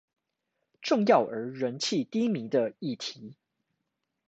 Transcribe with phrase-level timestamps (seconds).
[0.81, 3.37] 重要而人氣低迷的議題